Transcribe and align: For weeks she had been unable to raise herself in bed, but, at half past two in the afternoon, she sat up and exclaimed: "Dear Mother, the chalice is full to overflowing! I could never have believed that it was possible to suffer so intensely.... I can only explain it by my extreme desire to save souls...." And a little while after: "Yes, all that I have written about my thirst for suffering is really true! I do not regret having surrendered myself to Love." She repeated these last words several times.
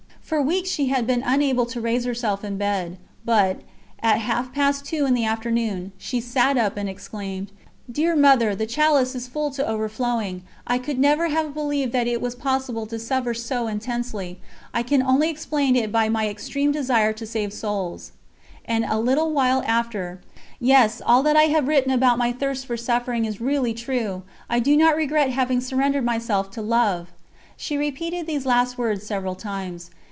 For 0.31 0.41
weeks 0.41 0.69
she 0.69 0.87
had 0.87 1.05
been 1.05 1.23
unable 1.25 1.65
to 1.65 1.81
raise 1.81 2.05
herself 2.05 2.41
in 2.45 2.57
bed, 2.57 2.97
but, 3.25 3.59
at 4.01 4.19
half 4.19 4.53
past 4.53 4.85
two 4.85 5.05
in 5.05 5.13
the 5.13 5.25
afternoon, 5.25 5.91
she 5.97 6.21
sat 6.21 6.55
up 6.57 6.77
and 6.77 6.87
exclaimed: 6.87 7.51
"Dear 7.91 8.15
Mother, 8.15 8.55
the 8.55 8.65
chalice 8.65 9.13
is 9.13 9.27
full 9.27 9.51
to 9.51 9.67
overflowing! 9.67 10.43
I 10.65 10.77
could 10.77 10.99
never 10.99 11.27
have 11.27 11.53
believed 11.53 11.91
that 11.91 12.07
it 12.07 12.21
was 12.21 12.33
possible 12.35 12.85
to 12.85 12.97
suffer 12.97 13.33
so 13.33 13.67
intensely.... 13.67 14.39
I 14.73 14.83
can 14.83 15.03
only 15.03 15.29
explain 15.29 15.75
it 15.75 15.91
by 15.91 16.07
my 16.07 16.29
extreme 16.29 16.71
desire 16.71 17.11
to 17.11 17.25
save 17.27 17.51
souls...." 17.51 18.13
And 18.65 18.85
a 18.85 18.99
little 18.99 19.33
while 19.33 19.61
after: 19.67 20.21
"Yes, 20.61 21.01
all 21.05 21.23
that 21.23 21.35
I 21.35 21.47
have 21.51 21.67
written 21.67 21.91
about 21.91 22.17
my 22.17 22.31
thirst 22.31 22.67
for 22.67 22.77
suffering 22.77 23.25
is 23.25 23.41
really 23.41 23.73
true! 23.73 24.23
I 24.49 24.61
do 24.61 24.77
not 24.77 24.95
regret 24.95 25.31
having 25.31 25.59
surrendered 25.59 26.05
myself 26.05 26.49
to 26.51 26.61
Love." 26.61 27.11
She 27.57 27.75
repeated 27.77 28.27
these 28.27 28.45
last 28.45 28.77
words 28.77 29.05
several 29.05 29.35
times. 29.35 29.89